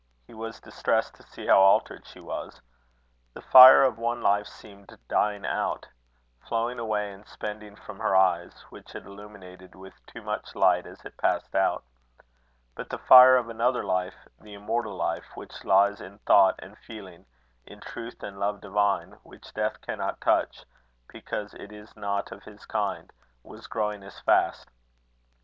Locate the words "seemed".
4.47-4.97